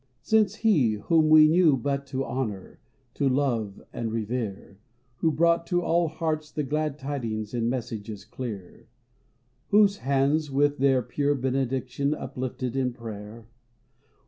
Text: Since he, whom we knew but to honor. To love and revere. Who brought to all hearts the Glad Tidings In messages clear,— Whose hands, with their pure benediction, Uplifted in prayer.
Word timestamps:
Since 0.23 0.55
he, 0.55 0.93
whom 0.93 1.29
we 1.29 1.47
knew 1.47 1.77
but 1.77 2.07
to 2.07 2.25
honor. 2.25 2.79
To 3.13 3.29
love 3.29 3.83
and 3.93 4.11
revere. 4.11 4.79
Who 5.17 5.31
brought 5.31 5.67
to 5.67 5.83
all 5.83 6.07
hearts 6.07 6.49
the 6.51 6.63
Glad 6.63 6.97
Tidings 6.97 7.53
In 7.53 7.69
messages 7.69 8.25
clear,— 8.25 8.87
Whose 9.69 9.97
hands, 9.97 10.49
with 10.49 10.79
their 10.79 11.03
pure 11.03 11.35
benediction, 11.35 12.15
Uplifted 12.15 12.75
in 12.75 12.93
prayer. 12.93 13.45